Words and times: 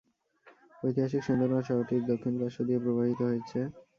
ঐতিহাসিক 0.83 1.21
সিন্ধু 1.23 1.45
নদ 1.47 1.63
শহরটির 1.67 2.03
দক্ষিণ 2.11 2.33
পার্শ্ব 2.39 2.59
দিয়ে 2.67 2.83
প্রবাহিত 2.83 3.19
হয়েছে। 3.29 3.59